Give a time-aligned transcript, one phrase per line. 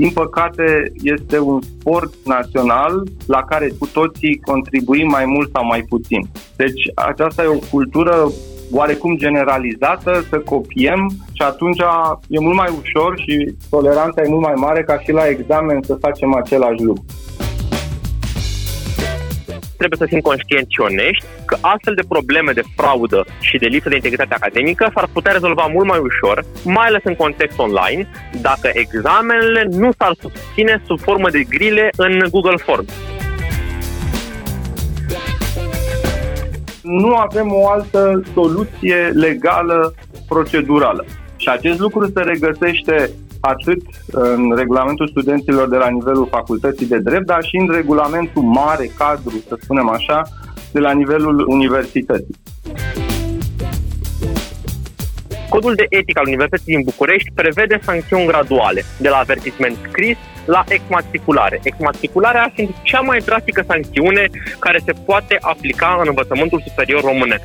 [0.00, 5.82] din păcate, este un sport național la care cu toții contribuim mai mult sau mai
[5.88, 6.22] puțin.
[6.56, 8.30] Deci aceasta e o cultură
[8.72, 11.80] oarecum generalizată, să copiem și atunci
[12.28, 15.94] e mult mai ușor și toleranța e mult mai mare ca și la examen să
[16.00, 17.04] facem același lucru
[19.80, 23.88] trebuie să fim conștienți și onești că astfel de probleme de fraudă și de lipsă
[23.88, 28.02] de integritate academică s-ar putea rezolva mult mai ușor, mai ales în context online,
[28.40, 32.92] dacă examenele nu s-ar susține sub formă de grile în Google Forms.
[36.82, 39.94] Nu avem o altă soluție legală
[40.28, 41.04] procedurală.
[41.36, 47.26] Și acest lucru se regăsește atât în regulamentul studenților de la nivelul facultății de drept,
[47.26, 50.22] dar și în regulamentul mare, cadru, să spunem așa,
[50.72, 52.36] de la nivelul universității.
[55.48, 60.64] Codul de etică al Universității din București prevede sancțiuni graduale, de la avertisment scris la
[60.68, 61.60] exmatriculare.
[61.62, 67.44] Exmatricularea fiind cea mai drastică sancțiune care se poate aplica în învățământul superior românesc.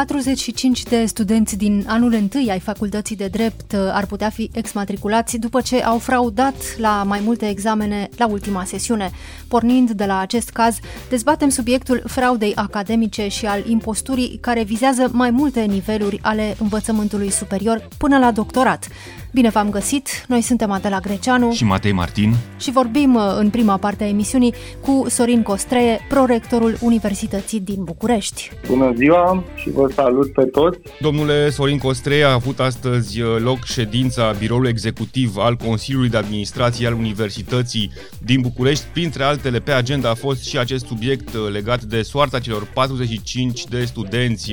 [0.00, 5.38] 45 de studenți din anul întâi ai facultății de drept uh, ar putea fi exmatriculați
[5.38, 9.10] după ce au fraudat la mai multe examene la ultima sesiune.
[9.48, 10.78] Pornind de la acest caz,
[11.08, 17.88] dezbatem subiectul fraudei academice și al imposturii care vizează mai multe niveluri ale învățământului superior
[17.98, 18.88] până la doctorat.
[19.32, 20.08] Bine v-am găsit!
[20.28, 24.54] Noi suntem Adela Greceanu și Matei Martin și vorbim uh, în prima parte a emisiunii
[24.80, 28.50] cu Sorin Costreie, prorectorul Universității din București.
[28.66, 30.78] Bună ziua și vă salut pe toți!
[31.00, 36.86] Domnule Sorin Costreie, a avut astăzi uh, loc ședința biroului executiv al Consiliului de Administrație
[36.86, 38.84] al Universității din București.
[38.92, 43.64] Printre altele, pe agenda a fost și acest subiect uh, legat de soarta celor 45
[43.64, 44.52] de studenți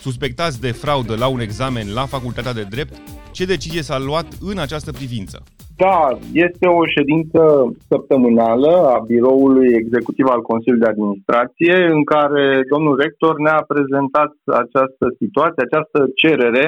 [0.00, 2.96] suspectați de fraudă la un examen la Facultatea de Drept.
[3.36, 5.36] Ce decizie s-a luat în această privință?
[5.84, 6.00] Da,
[6.46, 7.40] este o ședință
[7.90, 15.04] săptămânală a biroului executiv al Consiliului de Administrație în care domnul rector ne-a prezentat această
[15.20, 16.64] situație, această cerere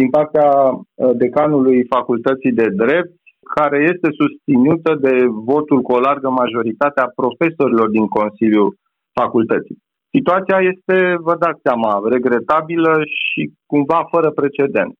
[0.00, 3.14] din partea uh, decanului Facultății de Drept,
[3.56, 5.14] care este susținută de
[5.50, 8.76] votul cu o largă majoritate a profesorilor din Consiliul
[9.20, 9.76] Facultății.
[10.16, 10.96] Situația este,
[11.26, 13.42] vă dați seama, regretabilă și
[13.72, 14.94] cumva fără precedent.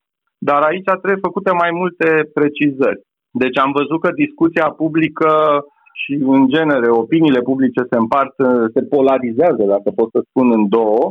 [0.48, 3.00] Dar aici trebuie făcute mai multe precizări.
[3.42, 5.30] Deci am văzut că discuția publică
[6.00, 8.34] și, în genere, opiniile publice se împart,
[8.74, 11.04] se polarizează, dacă pot să spun, în două,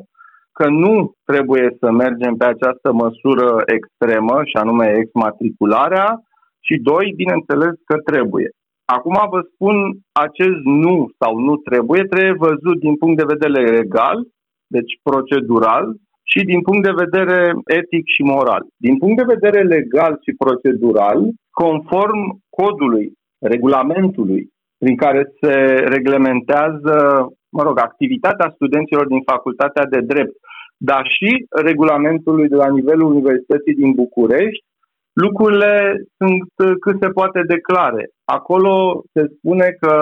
[0.58, 0.94] că nu
[1.30, 6.08] trebuie să mergem pe această măsură extremă, și anume exmatricularea,
[6.68, 8.50] și doi, bineînțeles că trebuie.
[8.86, 9.76] Acum vă spun,
[10.12, 14.18] acest nu sau nu trebuie, trebuie văzut din punct de vedere legal,
[14.68, 15.86] deci procedural,
[16.32, 17.38] și din punct de vedere
[17.80, 18.64] etic și moral.
[18.78, 21.20] Din punct de vedere legal și procedural,
[21.52, 24.42] conform codului, regulamentului
[24.78, 25.54] prin care se
[25.96, 26.96] reglementează,
[27.50, 30.36] mă rog, activitatea studenților din facultatea de drept,
[30.78, 34.66] dar și regulamentului de la nivelul Universității din București,
[35.14, 35.74] lucrurile
[36.18, 38.10] sunt cât se poate declare.
[38.26, 39.94] Acolo se spune că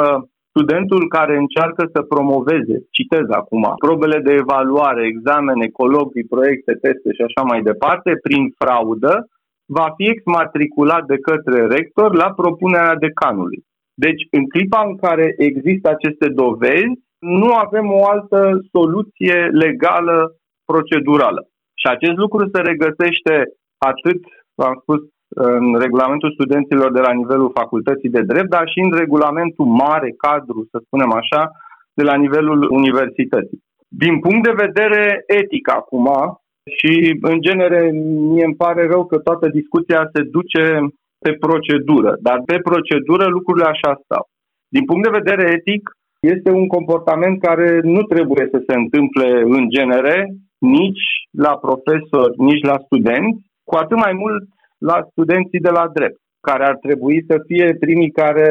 [0.52, 7.22] studentul care încearcă să promoveze, citez acum, probele de evaluare, examene, colocvii, proiecte, teste și
[7.28, 9.14] așa mai departe, prin fraudă,
[9.78, 13.60] va fi exmatriculat de către rector la propunerea decanului.
[13.94, 18.40] Deci, în clipa în care există aceste dovezi, nu avem o altă
[18.72, 20.36] soluție legală
[20.72, 21.42] procedurală.
[21.82, 23.36] Și acest lucru se regăsește
[23.92, 24.22] atât,
[24.56, 25.00] am spus,
[25.36, 30.68] în regulamentul studenților de la nivelul facultății de drept, dar și în regulamentul mare, cadru,
[30.72, 31.52] să spunem așa,
[31.94, 33.64] de la nivelul universității.
[33.88, 36.08] Din punct de vedere etic acum,
[36.78, 37.92] și în genere
[38.30, 40.64] mie îmi pare rău că toată discuția se duce
[41.24, 44.26] pe procedură, dar pe procedură lucrurile așa stau.
[44.68, 45.84] Din punct de vedere etic,
[46.20, 50.28] este un comportament care nu trebuie să se întâmple în genere,
[50.58, 54.44] nici la profesori, nici la studenți, cu atât mai mult
[54.90, 58.50] la studenții de la drept, care ar trebui să fie primii care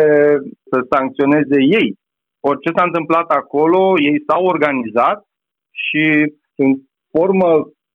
[0.70, 1.88] să sancționeze ei.
[2.50, 3.80] Orice s-a întâmplat acolo,
[4.10, 5.18] ei s-au organizat
[5.84, 6.04] și
[6.62, 6.70] în
[7.12, 7.50] formă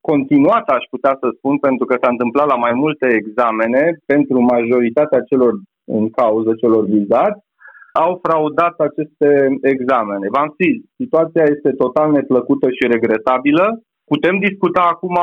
[0.10, 5.22] continuată, aș putea să spun, pentru că s-a întâmplat la mai multe examene pentru majoritatea
[5.30, 5.54] celor
[5.98, 7.42] în cauză, celor vizați,
[8.04, 9.30] au fraudat aceste
[9.74, 10.28] examene.
[10.36, 13.66] V-am zis, situația este total neplăcută și regretabilă.
[14.12, 15.18] Putem discuta acum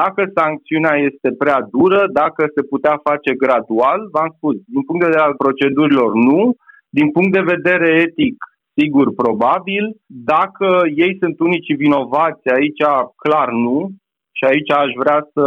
[0.00, 4.00] dacă sancțiunea este prea dură, dacă se putea face gradual.
[4.12, 6.40] V-am spus, din punct de vedere al procedurilor, nu.
[6.98, 8.36] Din punct de vedere etic,
[8.78, 9.84] sigur, probabil.
[10.06, 10.68] Dacă
[11.04, 12.82] ei sunt unicii vinovați, aici
[13.22, 13.76] clar nu.
[14.36, 15.44] Și aici aș vrea să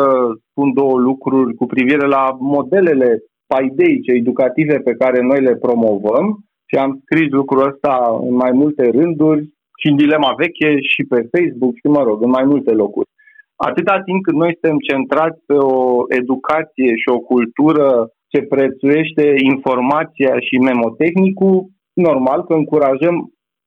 [0.50, 3.10] spun două lucruri cu privire la modelele
[3.54, 6.26] paideice educative pe care noi le promovăm
[6.70, 7.94] și am scris lucrul ăsta
[8.28, 9.42] în mai multe rânduri
[9.80, 13.10] și în Dilema Veche și pe Facebook și, mă rog, în mai multe locuri.
[13.56, 17.88] Atâta timp cât noi suntem centrați pe o educație și o cultură
[18.32, 23.16] ce prețuiește informația și memotehnicul, normal că încurajăm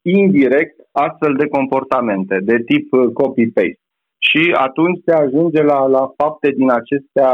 [0.02, 3.80] indirect astfel de comportamente de tip uh, copy-paste.
[4.28, 7.32] Și atunci se ajunge la, la fapte din acestea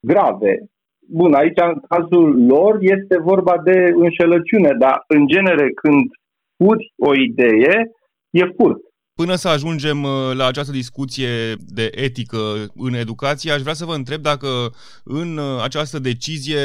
[0.00, 0.52] grave.
[1.08, 6.04] Bun, aici în cazul lor este vorba de înșelăciune, dar în genere când
[6.56, 7.90] furi o idee,
[8.40, 8.78] e furt.
[9.22, 10.10] Până să ajungem uh,
[10.40, 11.32] la această discuție
[11.78, 12.40] de etică
[12.86, 14.50] în educație, aș vrea să vă întreb dacă
[15.20, 16.62] în uh, această decizie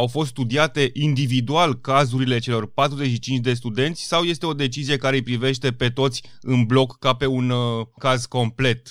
[0.00, 5.28] au fost studiate individual cazurile celor 45 de studenți sau este o decizie care îi
[5.30, 6.18] privește pe toți
[6.52, 8.82] în bloc ca pe un uh, caz complet?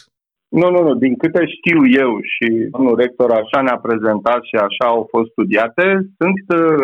[0.60, 0.94] Nu, nu, nu.
[1.06, 5.86] Din câte știu eu și domnul rector așa ne-a prezentat și așa au fost studiate,
[6.20, 6.84] sunt uh,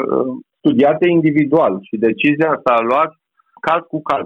[0.62, 3.12] studiate individual și decizia s-a luat
[3.68, 4.26] caz cu caz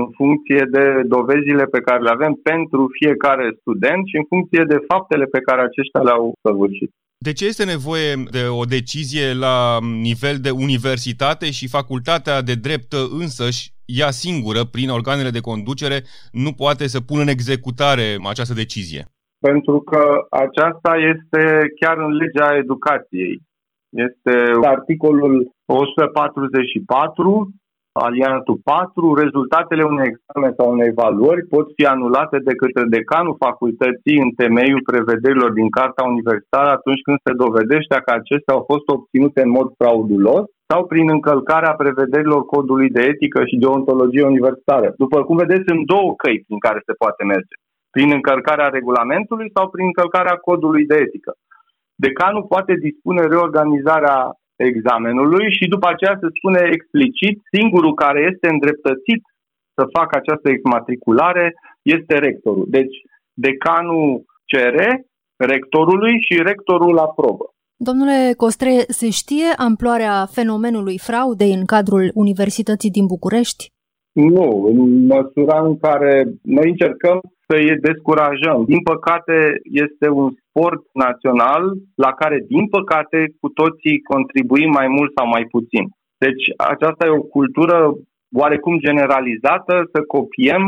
[0.00, 4.78] în funcție de dovezile pe care le avem pentru fiecare student și în funcție de
[4.90, 6.90] faptele pe care aceștia le-au săvârșit.
[7.26, 9.78] De ce este nevoie de o decizie la
[10.10, 12.90] nivel de universitate și facultatea de drept
[13.22, 13.62] însăși
[14.00, 15.98] ea singură, prin organele de conducere,
[16.44, 19.02] nu poate să pună în executare această decizie?
[19.46, 20.02] Pentru că
[20.44, 21.42] aceasta este
[21.80, 23.34] chiar în legea educației.
[24.06, 24.34] Este
[24.76, 25.34] articolul
[25.66, 27.50] 144
[28.02, 34.18] aliantul 4, rezultatele unui examen sau unei evaluări pot fi anulate de către decanul facultății
[34.24, 39.40] în temeiul prevederilor din Carta Universitară atunci când se dovedește că acestea au fost obținute
[39.42, 44.88] în mod fraudulos sau prin încălcarea prevederilor codului de etică și de ontologie universitară.
[44.96, 47.54] După cum vedeți, sunt două căi prin care se poate merge.
[47.94, 51.32] Prin încălcarea regulamentului sau prin încălcarea codului de etică.
[51.94, 54.16] Decanul poate dispune reorganizarea
[54.56, 59.22] examenului și după aceea se spune explicit, singurul care este îndreptățit
[59.76, 62.66] să facă această exmatriculare este rectorul.
[62.68, 62.96] Deci
[63.32, 65.06] decanul cere
[65.36, 67.44] rectorului și rectorul aprobă.
[67.76, 73.73] Domnule Costre, se știe amploarea fenomenului fraudei în cadrul Universității din București?
[74.14, 78.64] Nu, în măsura în care noi încercăm să îi descurajăm.
[78.66, 81.62] Din păcate, este un sport național
[81.94, 85.84] la care, din păcate, cu toții contribuim mai mult sau mai puțin.
[86.24, 87.78] Deci aceasta e o cultură
[88.40, 90.64] oarecum generalizată, să copiem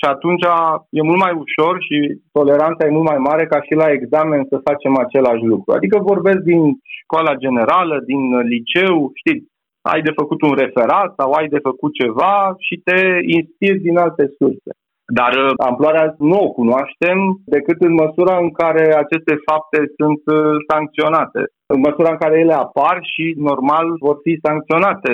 [0.00, 0.44] și atunci
[0.90, 1.96] e mult mai ușor și
[2.32, 5.72] toleranța e mult mai mare ca și la examen să facem același lucru.
[5.72, 6.62] Adică vorbesc din
[7.00, 8.22] școala generală, din
[8.54, 9.46] liceu, știți,
[9.82, 12.98] ai de făcut un referat sau ai de făcut ceva și te
[13.38, 14.70] inspiri din alte surse.
[15.18, 20.56] Dar uh, amploarea nu o cunoaștem decât în măsura în care aceste fapte sunt uh,
[20.70, 21.42] sancționate,
[21.74, 25.12] în măsura în care ele apar și normal vor fi sancționate.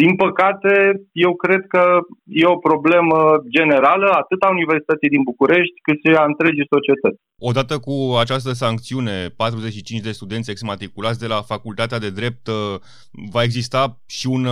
[0.00, 0.72] Din păcate,
[1.12, 1.82] eu cred că
[2.42, 3.18] e o problemă
[3.56, 7.20] generală atât a Universității din București cât și a întregii societăți.
[7.50, 12.54] Odată cu această sancțiune, 45 de studenți exmatriculați de la Facultatea de Drept, uh,
[13.32, 14.44] va exista și un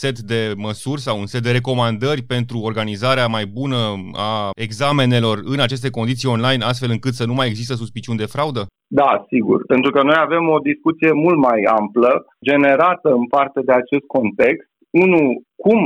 [0.00, 3.76] set de măsuri sau un set de recomandări pentru organizarea mai bună
[4.12, 8.66] a examenelor în aceste condiții online, astfel încât să nu mai există suspiciuni de fraudă?
[9.00, 9.64] Da, sigur.
[9.66, 14.68] Pentru că noi avem o discuție mult mai amplă, generată în parte de acest context.
[14.90, 15.80] Unu, cum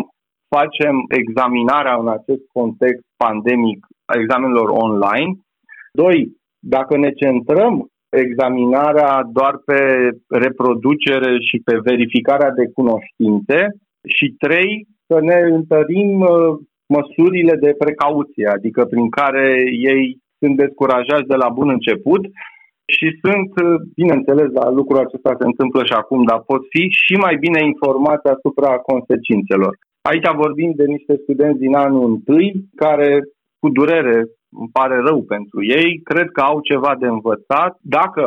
[0.56, 5.30] facem examinarea în acest context pandemic a examenelor online?
[5.92, 6.18] Doi,
[6.58, 9.80] dacă ne centrăm examinarea doar pe
[10.28, 13.58] reproducere și pe verificarea de cunoștințe
[14.16, 16.58] și trei, să ne întărim uh,
[16.96, 19.46] măsurile de precauție, adică prin care
[19.92, 22.22] ei sunt descurajați de la bun început
[22.94, 23.52] și sunt,
[23.94, 28.26] bineînțeles, la lucrul acesta se întâmplă și acum, dar pot fi și mai bine informați
[28.34, 29.72] asupra consecințelor.
[30.10, 32.48] Aici vorbim de niște studenți din anul întâi
[32.82, 33.10] care,
[33.60, 34.18] cu durere,
[34.60, 37.72] îmi pare rău pentru ei, cred că au ceva de învățat.
[37.80, 38.24] Dacă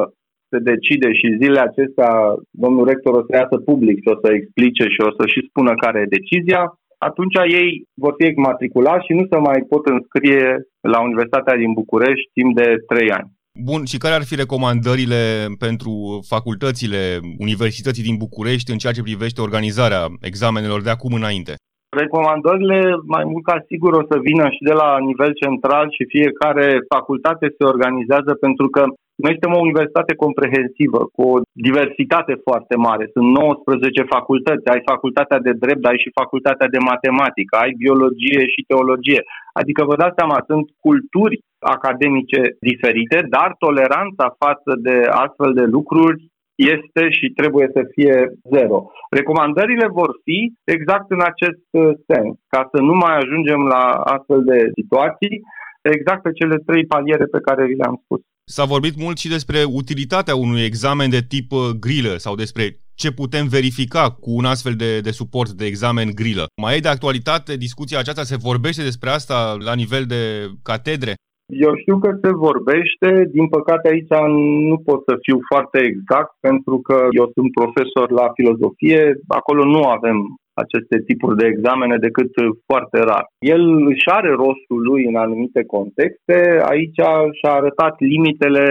[0.49, 2.11] se decide și zilele acestea
[2.63, 5.71] domnul rector o să iasă public și o să explice și o să și spună
[5.83, 6.61] care e decizia,
[6.97, 7.69] atunci ei
[8.03, 10.45] vor fi exmatriculați și nu se mai pot înscrie
[10.93, 13.29] la Universitatea din București timp de 3 ani.
[13.63, 15.21] Bun, și care ar fi recomandările
[15.65, 15.93] pentru
[16.33, 17.01] facultățile
[17.47, 21.53] Universității din București în ceea ce privește organizarea examenelor de acum înainte?
[22.03, 22.79] Recomandările
[23.15, 27.45] mai mult ca sigur o să vină și de la nivel central și fiecare facultate
[27.57, 28.81] se organizează pentru că
[29.23, 31.35] noi suntem o universitate comprehensivă, cu o
[31.67, 33.03] diversitate foarte mare.
[33.15, 34.69] Sunt 19 facultăți.
[34.73, 39.21] Ai facultatea de drept, ai și facultatea de matematică, ai biologie și teologie.
[39.59, 46.19] Adică vă dați seama, sunt culturi academice diferite, dar toleranța față de astfel de lucruri
[46.55, 48.15] este și trebuie să fie
[48.53, 48.77] zero.
[49.09, 53.83] Recomandările vor fi exact în acest uh, sens, ca să nu mai ajungem la
[54.15, 55.41] astfel de situații,
[55.81, 58.21] exact pe cele trei paliere pe care vi le-am spus.
[58.43, 62.63] S-a vorbit mult și despre utilitatea unui examen de tip uh, grilă sau despre
[63.01, 66.45] ce putem verifica cu un astfel de, de suport de examen grilă.
[66.61, 68.23] Mai e de actualitate discuția aceasta?
[68.23, 70.21] Se vorbește despre asta la nivel de
[70.63, 71.13] catedre?
[71.49, 74.13] Eu știu că se vorbește, din păcate aici
[74.69, 79.81] nu pot să fiu foarte exact pentru că eu sunt profesor la filozofie, acolo nu
[79.83, 80.17] avem
[80.63, 82.31] aceste tipuri de examene decât
[82.69, 83.25] foarte rar.
[83.39, 86.99] El își are rostul lui în anumite contexte, aici
[87.37, 88.65] și-a arătat limitele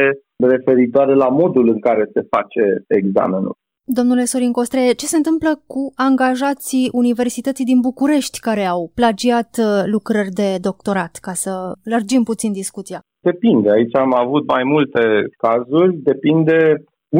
[0.52, 3.54] referitoare la modul în care se face examenul.
[3.96, 9.66] Domnule Sorin Costre, ce se întâmplă cu angajații Universității din București care au plagiat uh,
[9.94, 11.52] lucrări de doctorat, ca să
[11.94, 13.00] lărgim puțin discuția?
[13.30, 13.68] Depinde.
[13.70, 15.02] Aici am avut mai multe
[15.44, 15.96] cazuri.
[16.10, 16.58] Depinde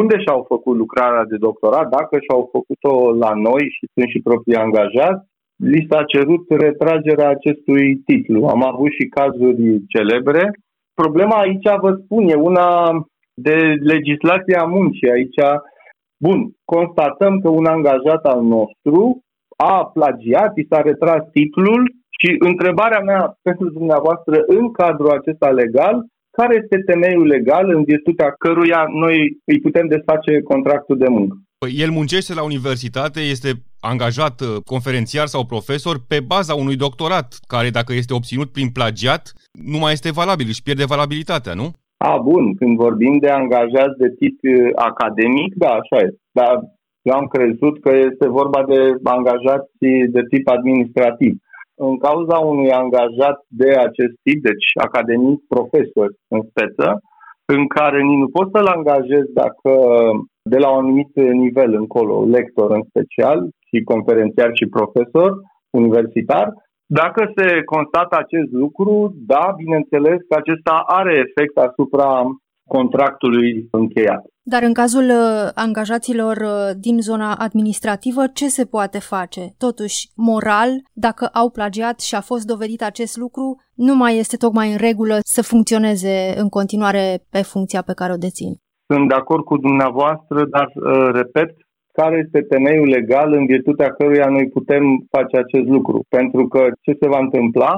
[0.00, 2.94] unde și-au făcut lucrarea de doctorat, dacă și-au făcut-o
[3.24, 5.22] la noi și sunt și proprii angajați,
[5.70, 8.40] li s-a cerut retragerea acestui titlu.
[8.54, 9.62] Am avut și cazuri
[9.94, 10.42] celebre.
[11.02, 12.68] Problema aici, vă spun, e una
[13.34, 13.56] de
[13.92, 15.10] legislație a muncii.
[15.16, 15.40] Aici
[16.26, 19.22] Bun, constatăm că un angajat al nostru
[19.56, 21.82] a plagiat, i s-a retras titlul
[22.18, 25.96] și întrebarea mea pentru dumneavoastră în cadrul acesta legal,
[26.38, 31.36] care este temeiul legal în virtutea căruia noi îi putem desface contractul de muncă?
[31.58, 37.38] Păi el muncește la universitate, este angajat uh, conferențiar sau profesor pe baza unui doctorat,
[37.46, 41.70] care dacă este obținut prin plagiat, nu mai este valabil, își pierde valabilitatea, nu?
[41.98, 46.08] A, bun, când vorbim de angajați de tip uh, academic, da, așa e.
[46.32, 46.60] Dar
[47.02, 49.70] eu am crezut că este vorba de angajați
[50.14, 51.34] de tip administrativ.
[51.74, 57.00] În cauza unui angajat de acest tip, deci academic, profesor în speță,
[57.44, 59.72] în care nu poți să-l angajezi dacă
[60.42, 65.30] de la un anumit nivel încolo, lector în special, și conferențiar și profesor
[65.70, 66.46] universitar,
[66.90, 72.24] dacă se constată acest lucru, da, bineînțeles că acesta are efect asupra
[72.68, 74.22] contractului încheiat.
[74.42, 79.42] Dar în cazul uh, angajaților uh, din zona administrativă, ce se poate face?
[79.58, 84.70] Totuși, moral, dacă au plagiat și a fost dovedit acest lucru, nu mai este tocmai
[84.70, 88.52] în regulă să funcționeze în continuare pe funcția pe care o dețin.
[88.92, 91.50] Sunt de acord cu dumneavoastră, dar, uh, repet,
[92.00, 95.98] care este temeiul legal în virtutea căruia noi putem face acest lucru.
[96.16, 97.72] Pentru că ce se va întâmpla?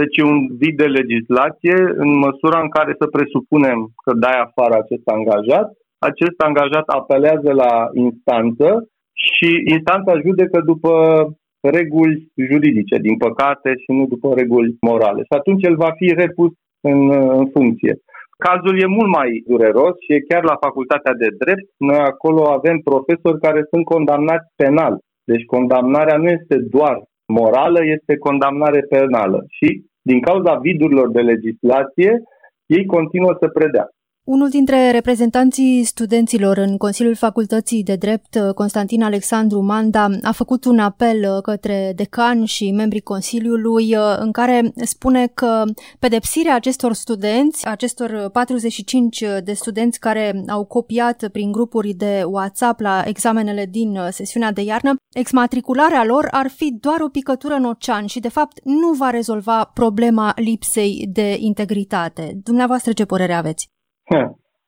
[0.00, 5.06] Deci un vid de legislație în măsura în care să presupunem că dai afară acest
[5.16, 5.66] angajat,
[6.10, 7.72] acest angajat apelează la
[8.06, 8.66] instanță
[9.26, 10.92] și instanța judecă după
[11.76, 12.16] reguli
[12.48, 15.20] juridice, din păcate, și nu după reguli morale.
[15.28, 17.00] Și atunci el va fi repus în,
[17.38, 17.94] în funcție.
[18.46, 21.66] Cazul e mult mai dureros și e chiar la facultatea de drept.
[21.76, 24.94] Noi acolo avem profesori care sunt condamnați penal.
[25.24, 26.96] Deci condamnarea nu este doar
[27.26, 29.44] morală, este condamnare penală.
[29.48, 29.68] Și
[30.10, 32.22] din cauza vidurilor de legislație,
[32.66, 33.86] ei continuă să predea.
[34.24, 40.78] Unul dintre reprezentanții studenților în Consiliul Facultății de Drept, Constantin Alexandru Manda, a făcut un
[40.78, 45.64] apel către decan și membrii Consiliului în care spune că
[45.98, 53.02] pedepsirea acestor studenți, acestor 45 de studenți care au copiat prin grupuri de WhatsApp la
[53.06, 58.20] examenele din sesiunea de iarnă, exmatricularea lor ar fi doar o picătură în ocean și
[58.20, 62.40] de fapt nu va rezolva problema lipsei de integritate.
[62.42, 63.70] Dumneavoastră ce părere aveți?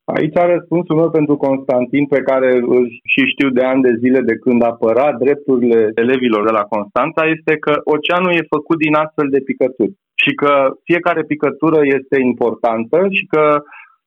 [0.05, 4.37] Aici răspunsul meu pentru Constantin, pe care îl și știu de ani de zile de
[4.37, 9.41] când apăra drepturile elevilor de la Constanța, este că oceanul e făcut din astfel de
[9.41, 13.63] picături și că fiecare picătură este importantă și că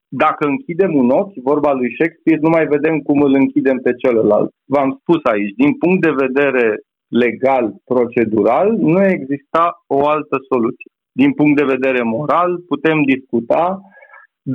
[0.07, 4.49] dacă închidem un ochi, vorba lui Shakespeare, nu mai vedem cum îl închidem pe celălalt.
[4.65, 10.91] V-am spus aici, din punct de vedere legal, procedural, nu exista o altă soluție.
[11.11, 13.81] Din punct de vedere moral, putem discuta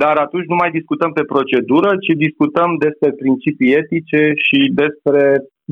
[0.01, 5.23] dar atunci nu mai discutăm pe procedură, ci discutăm despre principii etice și despre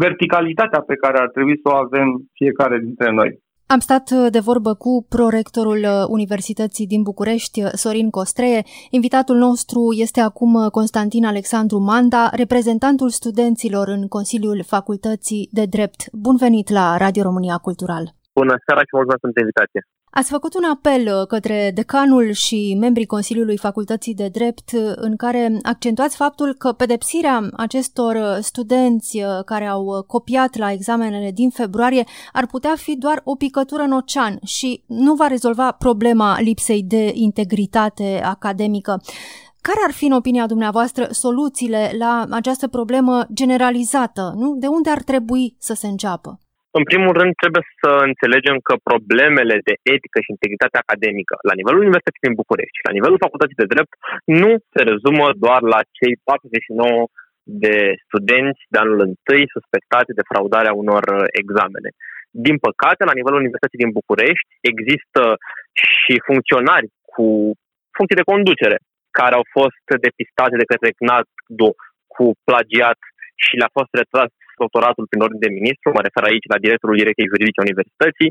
[0.03, 2.07] verticalitatea pe care ar trebui să o avem
[2.39, 3.29] fiecare dintre noi.
[3.75, 8.61] Am stat uh, de vorbă cu prorectorul uh, Universității din București, uh, Sorin Costreie.
[8.89, 15.99] Invitatul nostru este acum Constantin Alexandru Manda, reprezentantul studenților în Consiliul Facultății de Drept.
[16.25, 18.03] Bun venit la Radio România Cultural!
[18.39, 19.81] Bună seara și mulțumesc pentru invitație!
[20.13, 25.15] Ați făcut un apel uh, către decanul și membrii Consiliului Facultății de Drept uh, în
[25.15, 32.03] care accentuați faptul că pedepsirea acestor uh, studenți care au copiat la examenele din februarie
[32.31, 37.11] ar putea fi doar o picătură în ocean și nu va rezolva problema lipsei de
[37.13, 39.01] integritate academică.
[39.61, 44.33] Care ar fi, în opinia dumneavoastră, soluțiile la această problemă generalizată?
[44.37, 44.55] Nu?
[44.55, 46.39] De unde ar trebui să se înceapă?
[46.77, 51.83] În primul rând, trebuie să înțelegem că problemele de etică și integritate academică la nivelul
[51.83, 53.93] Universității din București și la nivelul Facultății de Drept
[54.41, 57.07] nu se rezumă doar la cei 49
[57.65, 57.75] de
[58.05, 61.03] studenți de anul întâi suspectați de fraudarea unor
[61.41, 61.89] examene.
[62.47, 65.23] Din păcate, la nivelul Universității din București există
[65.89, 67.27] și funcționari cu
[67.95, 68.77] funcții de conducere
[69.19, 71.71] care au fost depistate de către CNADU
[72.13, 72.99] cu plagiat
[73.43, 74.31] și le-a fost retras
[74.63, 78.29] doctoratul prin ordine de ministru, mă refer aici la directorul Direcției Juridice a Universității.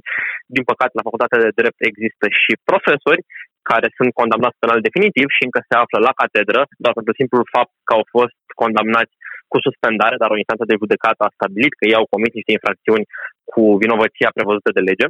[0.57, 3.23] Din păcate, la Facultatea de Drept există și profesori
[3.71, 7.73] care sunt condamnați penal definitiv și încă se află la catedră, doar pentru simplul fapt
[7.87, 9.15] că au fost condamnați
[9.53, 13.09] cu suspendare, dar o instanță de judecată a stabilit că ei au comis niște infracțiuni
[13.53, 15.07] cu vinovăția prevăzută de lege.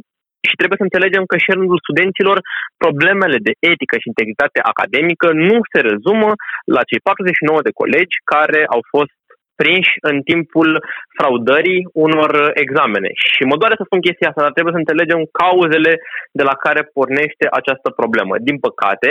[0.48, 2.38] Și trebuie să înțelegem că și în rândul studenților
[2.82, 6.30] problemele de etică și integritate academică nu se rezumă
[6.76, 9.14] la cei 49 de colegi care au fost
[9.60, 10.68] prinși în timpul
[11.18, 12.30] fraudării unor
[12.64, 13.10] examene.
[13.32, 15.92] Și mă doare să spun chestia asta, dar trebuie să înțelegem cauzele
[16.38, 18.34] de la care pornește această problemă.
[18.48, 19.10] Din păcate,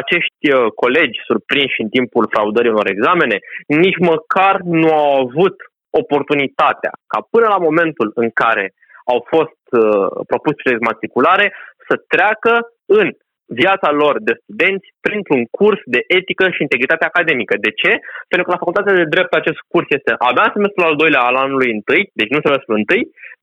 [0.00, 3.36] acești uh, colegi surprinși în timpul fraudării unor examene
[3.84, 5.56] nici măcar nu au avut
[6.02, 8.64] oportunitatea ca până la momentul în care
[9.12, 11.46] au fost uh, propuse de matriculare
[11.86, 12.52] să treacă
[13.00, 13.06] în
[13.46, 17.54] viața lor de studenți printr-un curs de etică și integritate academică.
[17.66, 17.92] De ce?
[18.28, 21.70] Pentru că la facultatea de drept acest curs este abia semestrul al doilea al anului
[21.76, 23.02] întâi, deci nu semestrul întâi,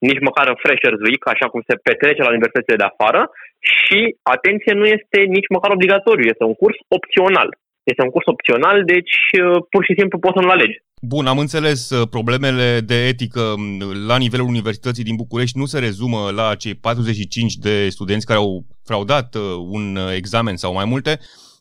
[0.09, 3.21] nici măcar în Freshers Week, așa cum se petrece la universitățile de afară,
[3.83, 3.99] și,
[4.35, 7.49] atenție, nu este nici măcar obligatoriu, este un curs opțional.
[7.83, 10.77] Este un curs opțional, deci uh, pur și simplu poți să nu-l alegi.
[11.01, 13.43] Bun, am înțeles uh, problemele de etică
[14.07, 18.65] la nivelul Universității din București nu se rezumă la cei 45 de studenți care au
[18.83, 19.41] fraudat uh,
[19.77, 21.19] un uh, examen sau mai multe,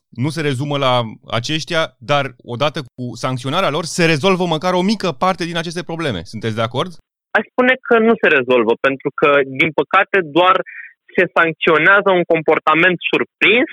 [0.09, 0.93] nu se rezumă la
[1.39, 1.81] aceștia,
[2.11, 6.21] dar odată cu sancționarea lor se rezolvă măcar o mică parte din aceste probleme.
[6.23, 6.91] Sunteți de acord?
[7.37, 9.29] Aș spune că nu se rezolvă, pentru că,
[9.59, 10.55] din păcate, doar
[11.15, 13.69] se sancționează un comportament surprins,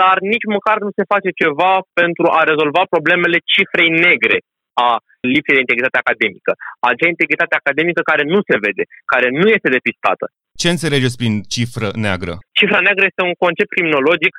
[0.00, 4.38] dar nici măcar nu se face ceva pentru a rezolva problemele cifrei negre
[4.86, 4.90] a
[5.32, 6.52] lipsei de integritate academică.
[6.90, 10.26] Acea integritate academică care nu se vede, care nu este depistată.
[10.62, 12.34] Ce înțelegeți prin cifră neagră?
[12.58, 14.34] Cifra neagră este un concept criminologic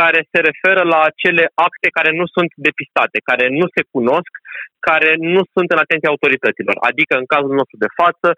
[0.00, 4.32] care se referă la acele acte care nu sunt depistate, care nu se cunosc,
[4.88, 6.76] care nu sunt în atenția autorităților.
[6.90, 8.28] Adică, în cazul nostru de față,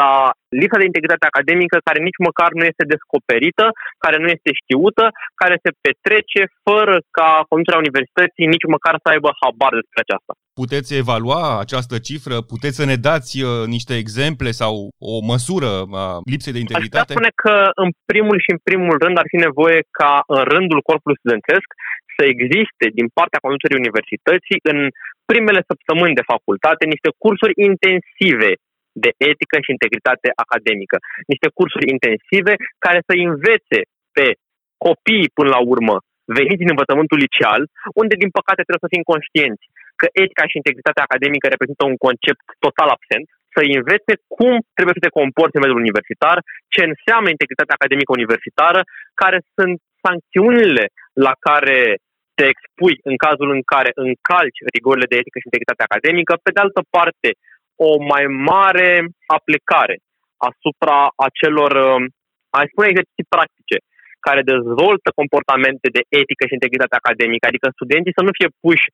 [0.00, 0.12] la
[0.60, 3.64] lipsa de integritate academică care nici măcar nu este descoperită,
[4.04, 5.04] care nu este știută,
[5.40, 10.32] care se petrece fără ca conducerea universității nici măcar să aibă habar despre aceasta.
[10.62, 12.36] Puteți evalua această cifră?
[12.52, 14.74] Puteți să ne dați uh, niște exemple sau
[15.14, 15.70] o măsură
[16.04, 17.12] a lipsei de integritate?
[17.12, 20.80] Aș spune că în primul și în primul rând ar fi nevoie ca în rândul
[20.88, 21.68] corpului studențesc
[22.16, 24.78] să existe din partea conducerii universității în
[25.30, 28.50] primele săptămâni de facultate niște cursuri intensive
[29.04, 30.96] de etică și integritate academică.
[31.32, 32.52] Niște cursuri intensive
[32.84, 33.80] care să învețe
[34.16, 34.26] pe
[34.86, 35.96] copiii până la urmă
[36.38, 37.62] veniți din învățământul liceal,
[38.00, 39.64] unde din păcate trebuie să fim conștienți
[40.00, 45.04] că etica și integritatea academică reprezintă un concept total absent, să învețe cum trebuie să
[45.04, 46.36] te comporți în mediul universitar,
[46.74, 48.80] ce înseamnă integritatea academică universitară,
[49.22, 50.84] care sunt sancțiunile
[51.26, 51.78] la care
[52.38, 56.60] te expui în cazul în care încalci rigorile de etică și integritate academică, pe de
[56.64, 57.28] altă parte,
[57.88, 58.90] o mai mare
[59.38, 59.96] aplicare
[60.48, 62.02] asupra acelor, um,
[62.58, 63.76] ai spune, exerciții practice
[64.26, 68.86] care dezvoltă comportamente de etică și integritate academică, adică studenții să nu fie puși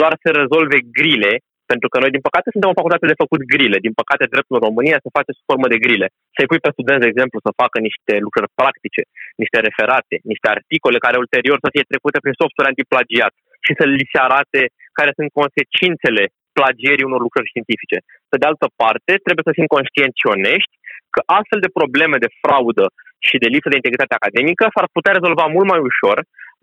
[0.00, 1.32] doar să rezolve grile,
[1.72, 3.78] pentru că noi, din păcate, suntem o facultate de făcut grile.
[3.86, 6.06] Din păcate, dreptul în România se face sub formă de grile.
[6.36, 9.02] Să-i pui pe studenți, de exemplu, să facă niște lucruri practice,
[9.42, 13.32] niște referate, niște articole care ulterior să fie trecute prin software antiplagiat
[13.66, 14.62] și să li se arate
[14.98, 16.22] care sunt consecințele
[16.56, 17.98] plagierii unor lucrări științifice.
[18.30, 20.74] Pe de altă parte, trebuie să fim conștienți și onești
[21.14, 22.86] că astfel de probleme de fraudă
[23.26, 26.16] și de lipsă de integritate academică s-ar putea rezolva mult mai ușor,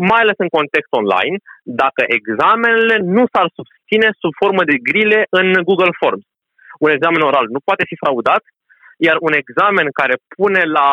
[0.10, 1.38] mai ales în context online,
[1.82, 3.48] dacă examenele nu s-ar
[3.88, 6.26] susține sub formă de grile în Google Forms.
[6.86, 8.44] Un examen oral nu poate fi fraudat,
[9.08, 10.90] iar un examen care pune la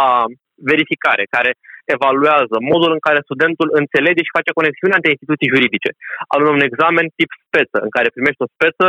[0.71, 1.51] verificare, care
[1.97, 5.91] evaluează modul în care studentul înțelege și face conexiunea între instituții juridice.
[6.35, 8.87] Al un examen tip speță, în care primești o speță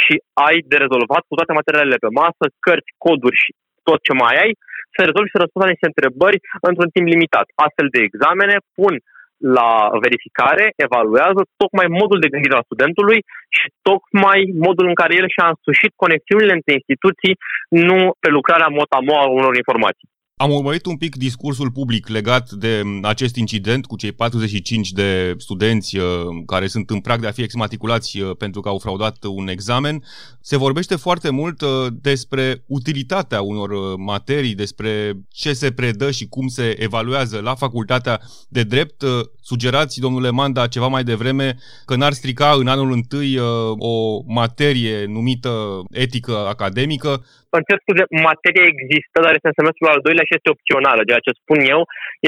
[0.00, 0.14] și
[0.48, 3.50] ai de rezolvat cu toate materialele pe masă, cărți, coduri și
[3.88, 4.52] tot ce mai ai,
[4.94, 6.38] să rezolvi și răspunzi la niște întrebări
[6.68, 7.46] într-un timp limitat.
[7.66, 8.94] Astfel de examene pun
[9.38, 9.70] la
[10.04, 13.18] verificare, evaluează tocmai modul de gândire al studentului
[13.56, 17.34] și tocmai modul în care el și-a însușit conexiunile între instituții,
[17.68, 20.08] nu pe lucrarea motamo a unor informații.
[20.38, 25.98] Am urmărit un pic discursul public legat de acest incident cu cei 45 de studenți
[25.98, 26.04] uh,
[26.46, 30.02] care sunt în prag de a fi exmatriculați uh, pentru că au fraudat un examen.
[30.40, 36.46] Se vorbește foarte mult uh, despre utilitatea unor materii, despre ce se predă și cum
[36.46, 39.02] se evaluează la facultatea de drept.
[39.40, 43.38] Sugerați, domnule Manda, ceva mai devreme că n-ar strica în anul întâi
[43.76, 47.24] o materie numită etică academică
[47.56, 51.00] îmi cer scuze, materia există, dar este în semestrul al doilea și este opțională.
[51.04, 51.80] Ceea ce spun eu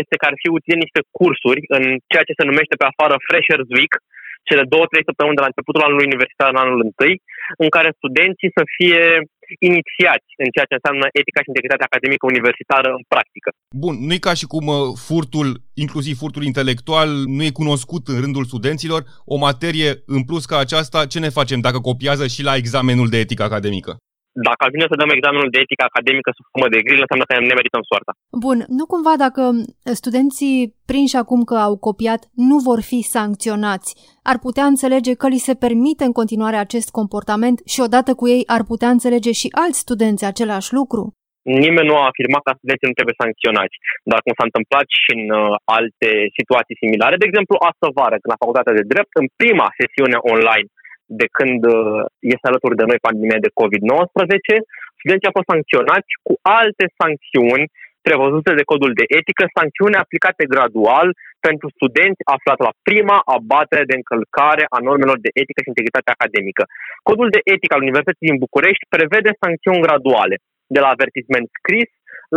[0.02, 3.68] este că ar fi utile niște cursuri în ceea ce se numește pe afară Freshers
[3.78, 3.94] Week,
[4.48, 7.14] cele două, trei săptămâni de la începutul anului universitar în anul întâi,
[7.64, 9.02] în care studenții să fie
[9.70, 13.48] inițiați în ceea ce înseamnă etica și integritatea academică universitară în practică.
[13.82, 15.48] Bun, nu e ca și cum uh, furtul,
[15.84, 19.00] inclusiv furtul intelectual, nu e cunoscut în rândul studenților.
[19.34, 23.18] O materie în plus ca aceasta, ce ne facem dacă copiază și la examenul de
[23.24, 23.92] etică academică?
[24.46, 27.58] Dacă ajunge să dăm examenul de etică academică sub formă de grilă, înseamnă că ne
[27.58, 28.12] merităm soarta.
[28.46, 29.42] Bun, nu cumva dacă
[30.00, 30.56] studenții
[30.90, 33.90] prinși acum că au copiat nu vor fi sancționați,
[34.30, 38.42] ar putea înțelege că li se permite în continuare acest comportament și odată cu ei
[38.56, 41.02] ar putea înțelege și alți studenți același lucru?
[41.64, 43.76] Nimeni nu a afirmat că studenții nu trebuie sancționați,
[44.10, 45.40] dar cum s-a întâmplat și în uh,
[45.78, 50.16] alte situații similare, de exemplu, astă vară, când la Facultatea de Drept, în prima sesiune
[50.34, 50.68] online
[51.20, 52.02] de când uh,
[52.34, 54.54] este alături de noi pandemia de COVID-19,
[54.98, 57.66] studenții au fost sancționați cu alte sancțiuni
[58.08, 61.08] prevăzute de codul de etică, sancțiuni aplicate gradual
[61.46, 66.62] pentru studenți aflați la prima abatere de încălcare a normelor de etică și integritate academică.
[67.08, 70.36] Codul de etică al Universității din București prevede sancțiuni graduale,
[70.74, 71.88] de la avertisment scris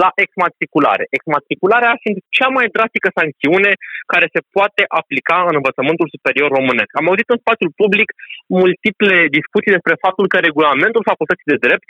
[0.03, 1.03] la exmatriculare.
[1.17, 3.71] Exmatricularea fiind cea mai drastică sancțiune
[4.11, 6.91] care se poate aplica în învățământul superior românesc.
[6.95, 8.09] Am auzit în spațiul public
[8.59, 11.89] multiple discuții despre faptul că regulamentul facultății de drept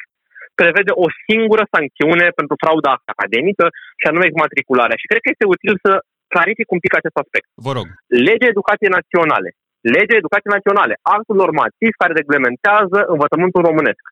[0.62, 3.66] prevede o singură sancțiune pentru frauda academică
[4.00, 5.00] și anume exmatricularea.
[5.02, 5.92] Și cred că este util să
[6.34, 7.48] clarific un pic acest aspect.
[7.68, 7.86] Vă rog.
[8.28, 9.50] Legea Educației Naționale.
[9.96, 14.04] Legea Educației Naționale, actul normativ care reglementează învățământul românesc.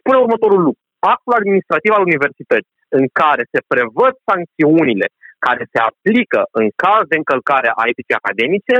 [0.00, 0.82] Spune următorul lucru.
[1.14, 5.06] Actul administrativ al universității în care se prevăd sancțiunile
[5.46, 8.76] care se aplică în caz de încălcare a eticii academice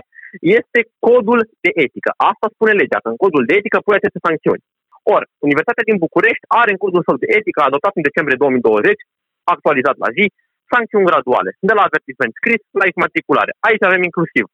[0.57, 2.11] este codul de etică.
[2.31, 4.63] Asta spune legea, că în codul de etică pune aceste sancțiuni.
[5.17, 9.01] Ori, Universitatea din București are în codul său de etică, adoptat în decembrie 2020,
[9.55, 10.25] actualizat la zi,
[10.73, 13.53] sancțiuni graduale, de la avertisment scris la exmatriculare.
[13.67, 14.45] Aici avem inclusiv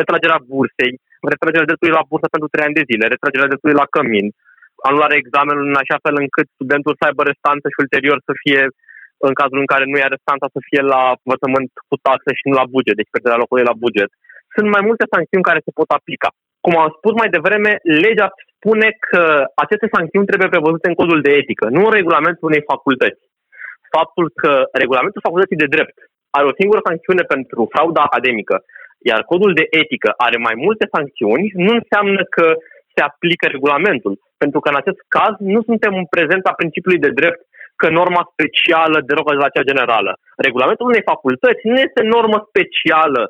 [0.00, 0.92] retragerea bursei,
[1.32, 4.26] retragerea dreptului la bursă pentru 3 ani de zile, retragerea dreptului la cămin,
[4.88, 8.62] anularea examenului în așa fel încât studentul să aibă restanță și ulterior să fie
[9.28, 12.54] în cazul în care nu e restanța să fie la învățământ cu taxe și nu
[12.60, 14.10] la buget, deci pierderea locului la buget.
[14.54, 16.28] Sunt mai multe sancțiuni care se pot aplica.
[16.64, 17.72] Cum am spus mai devreme,
[18.04, 19.22] legea spune că
[19.62, 23.22] aceste sancțiuni trebuie prevăzute în codul de etică, nu în regulamentul unei facultăți.
[23.96, 24.52] Faptul că
[24.82, 25.96] regulamentul facultății de drept
[26.36, 28.56] are o singură sancțiune pentru frauda academică,
[29.10, 32.46] iar codul de etică are mai multe sancțiuni, nu înseamnă că
[32.94, 34.14] se aplică regulamentul.
[34.42, 37.40] Pentru că în acest caz nu suntem în prezența principiului de drept
[37.80, 40.10] că norma specială derogă de la cea generală.
[40.46, 43.22] Regulamentul unei facultăți nu este normă specială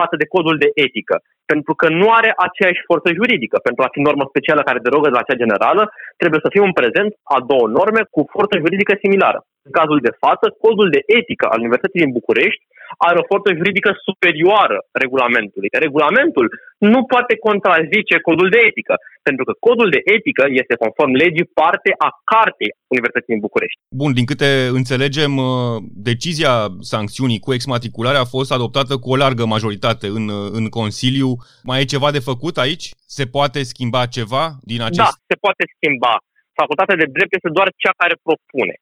[0.00, 1.16] față de codul de etică,
[1.52, 3.56] pentru că nu are aceeași forță juridică.
[3.68, 5.82] Pentru a fi normă specială care derogă de la cea generală,
[6.20, 9.38] trebuie să fim în prezent a două norme cu forță juridică similară.
[9.66, 12.62] În cazul de față, codul de etică al Universității din București
[12.96, 15.68] are o forță juridică superioară regulamentului.
[15.86, 16.46] Regulamentul
[16.78, 21.90] nu poate contrazice codul de etică, pentru că codul de etică este conform legii parte
[22.06, 23.78] a cartei Universității din București.
[24.02, 24.50] Bun, din câte
[24.80, 25.76] înțelegem, uh,
[26.10, 26.52] decizia
[26.92, 31.30] sancțiunii cu exmatricularea a fost adoptată cu o largă majoritate în, uh, în Consiliu.
[31.68, 32.86] Mai e ceva de făcut aici?
[33.18, 35.12] Se poate schimba ceva din acest...
[35.14, 36.14] Da, se poate schimba.
[36.60, 38.74] Facultatea de drept este doar cea care propune.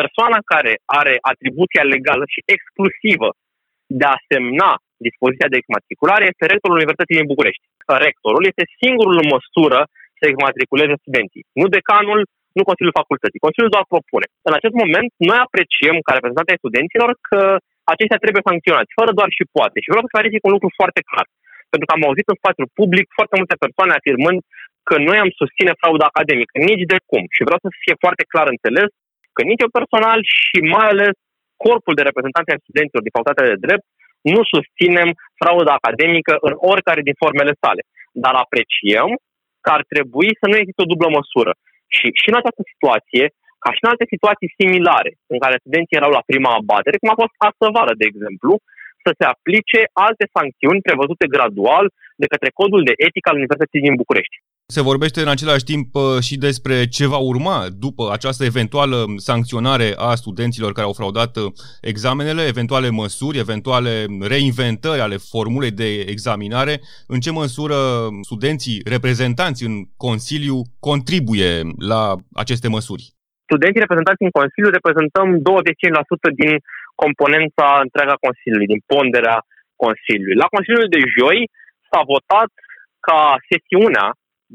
[0.00, 3.28] Persoana care are atribuția legală și exclusivă
[4.00, 4.70] de a semna
[5.08, 7.64] dispoziția de exmatriculare este rectorul Universității din București.
[8.06, 9.80] Rectorul este singurul în măsură
[10.18, 11.46] să exmatriculeze studenții.
[11.60, 12.20] Nu decanul,
[12.56, 13.44] nu Consiliul Facultății.
[13.46, 14.26] Consiliul doar propune.
[14.48, 17.40] În acest moment, noi apreciem, ca reprezentanți ai studenților, că
[17.92, 19.76] aceștia trebuie sancționați, fără doar și poate.
[19.80, 21.26] Și vreau să clarific un lucru foarte clar.
[21.72, 24.38] Pentru că am auzit în spațiul public foarte multe persoane afirmând
[24.88, 26.54] că noi am susține frauda academică.
[26.70, 27.24] Nici de cum.
[27.34, 28.90] Și vreau să fie foarte clar înțeles
[29.36, 31.14] că nici eu personal și mai ales
[31.64, 33.86] corpul de reprezentanți ai studenților din facultatea de drept,
[34.32, 35.08] nu susținem
[35.40, 37.82] frauda academică în oricare din formele sale,
[38.24, 39.10] dar apreciem
[39.64, 41.52] că ar trebui să nu există o dublă măsură.
[41.96, 43.24] Și, și în această situație,
[43.62, 47.20] ca și în alte situații similare, în care studenții erau la prima abatere, cum a
[47.22, 48.52] fost astă vară, de exemplu,
[49.04, 51.84] să se aplice alte sancțiuni prevăzute gradual
[52.22, 54.36] de către codul de etică al Universității din București.
[54.66, 59.88] Se vorbește în același timp uh, și despre ce va urma după această eventuală sancționare
[59.96, 61.52] a studenților care au fraudat uh,
[61.92, 63.92] examenele, eventuale măsuri, eventuale
[64.32, 66.74] reinventări ale formulei de examinare,
[67.14, 67.78] în ce măsură
[68.30, 69.74] studenții reprezentanți în
[70.06, 70.56] Consiliu
[70.88, 71.52] contribuie
[71.92, 72.02] la
[72.42, 73.04] aceste măsuri.
[73.48, 75.28] Studenții reprezentanți în Consiliu reprezentăm
[76.28, 76.52] 25% din
[77.04, 79.36] componența întreaga Consiliului, din ponderea
[79.84, 80.40] Consiliului.
[80.42, 81.38] La Consiliul de joi
[81.88, 82.50] s-a votat
[83.06, 84.06] ca sesiunea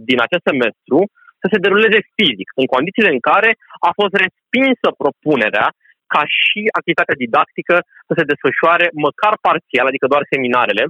[0.10, 1.00] din acest semestru
[1.42, 3.50] să se deruleze fizic, în condițiile în care
[3.90, 5.68] a fost respinsă propunerea
[6.14, 7.76] ca și activitatea didactică
[8.08, 10.84] să se desfășoare măcar parțial, adică doar seminarele,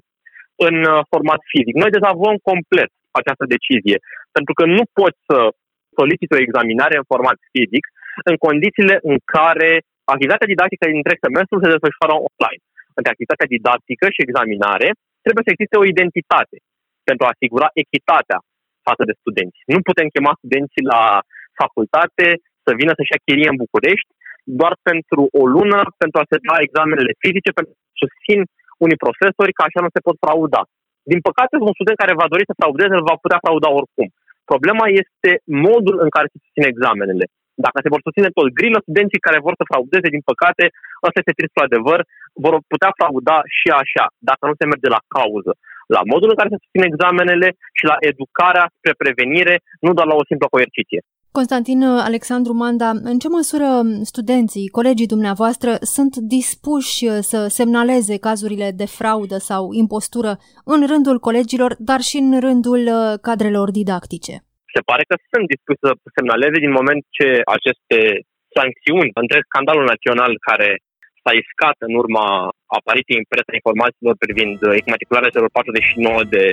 [0.68, 1.76] în uh, format fizic.
[1.82, 3.98] Noi dezavăm complet această decizie,
[4.36, 5.38] pentru că nu poți să
[6.00, 7.86] soliciți o examinare în format fizic
[8.30, 9.72] în condițiile în care
[10.14, 12.64] activitatea didactică din întreg semestru se desfășoară online.
[12.98, 14.88] Între activitatea didactică și examinare
[15.24, 16.58] trebuie să existe o identitate
[17.10, 18.38] pentru a asigura echitatea
[18.90, 19.60] față de studenți.
[19.74, 21.04] Nu putem chema studenții la
[21.62, 22.28] facultate
[22.66, 24.10] să vină să-și ia chirie în București
[24.60, 28.40] doar pentru o lună, pentru a se da examenele fizice, pentru să susțin
[28.86, 30.62] unii profesori că așa nu se pot frauda.
[31.12, 34.08] Din păcate, un student care va dori să fraudeze, îl va putea frauda oricum.
[34.52, 35.32] Problema este
[35.68, 37.26] modul în care se susțin examenele.
[37.66, 40.64] Dacă se vor susține tot grilă, studenții care vor să fraudeze, din păcate,
[41.06, 42.00] ăsta este tristul adevăr,
[42.46, 45.52] vor putea frauda și așa, dacă nu se merge la cauză
[45.96, 47.48] la modul în care se susțin examenele
[47.78, 51.02] și la educarea spre prevenire, nu doar la o simplă coerciție.
[51.32, 53.70] Constantin Alexandru Manda, în ce măsură
[54.12, 57.00] studenții, colegii dumneavoastră, sunt dispuși
[57.32, 60.32] să semnaleze cazurile de fraudă sau impostură
[60.74, 64.34] în rândul colegilor, dar și în rândul uh, cadrelor didactice?
[64.76, 67.98] Se pare că sunt dispuși să semnaleze din moment ce aceste
[68.58, 70.70] sancțiuni, întreg scandalul național care
[71.24, 72.28] s-a iscat în urma
[72.80, 76.44] apariției în presă informațiilor privind exmatricularea celor 49 de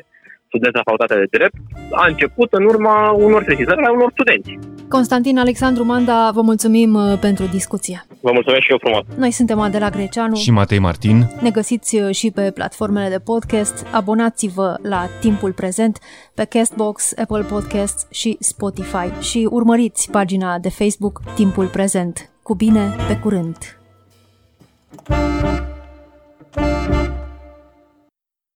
[0.48, 1.57] studenți la facultatea de drept,
[2.02, 4.52] a început în urma unor sesizări la unor studenți.
[4.88, 8.07] Constantin Alexandru Manda, vă mulțumim uh, pentru discuție.
[8.20, 9.05] Vă mulțumesc și eu frumos.
[9.16, 11.16] Noi suntem Adela Greceanu și Matei Martin.
[11.40, 13.87] Ne găsiți uh, și pe platformele de podcast.
[13.92, 15.98] Abonați-vă la Timpul Prezent
[16.35, 22.31] pe Castbox, Apple Podcasts și Spotify și urmăriți pagina de Facebook Timpul Prezent.
[22.42, 23.57] Cu bine, pe curând!
[24.92, 25.46] thank
[26.55, 27.15] you